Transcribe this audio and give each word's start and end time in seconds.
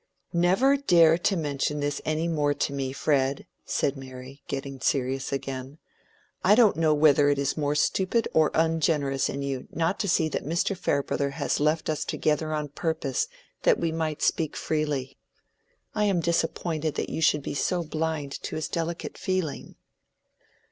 "Never 0.33 0.77
dare 0.77 1.15
to 1.19 1.37
mention 1.37 1.79
this 1.79 2.01
any 2.05 2.27
more 2.27 2.55
to 2.55 2.73
me, 2.73 2.91
Fred," 2.91 3.45
said 3.65 3.95
Mary, 3.95 4.41
getting 4.47 4.79
serious 4.81 5.31
again. 5.31 5.77
"I 6.43 6.55
don't 6.55 6.75
know 6.75 6.95
whether 6.95 7.29
it 7.29 7.37
is 7.37 7.55
more 7.55 7.75
stupid 7.75 8.27
or 8.33 8.49
ungenerous 8.55 9.29
in 9.29 9.43
you 9.43 9.67
not 9.69 9.99
to 9.99 10.09
see 10.09 10.27
that 10.29 10.43
Mr. 10.43 10.75
Farebrother 10.75 11.29
has 11.29 11.59
left 11.59 11.87
us 11.87 12.03
together 12.03 12.51
on 12.51 12.69
purpose 12.69 13.27
that 13.61 13.79
we 13.79 13.91
might 13.91 14.23
speak 14.23 14.55
freely. 14.57 15.19
I 15.93 16.05
am 16.05 16.19
disappointed 16.19 16.95
that 16.95 17.11
you 17.11 17.21
should 17.21 17.43
be 17.43 17.53
so 17.53 17.83
blind 17.83 18.31
to 18.41 18.55
his 18.55 18.67
delicate 18.67 19.19
feeling." 19.19 19.75